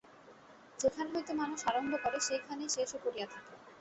যেখান 0.79 1.05
হইতে 1.13 1.31
মানুষ 1.33 1.59
আরম্ভ 1.69 1.93
করে, 2.03 2.17
সেইখানেই 2.19 2.73
শেষও 2.75 2.97
করিয়া 3.05 3.27
থাকে। 3.27 3.53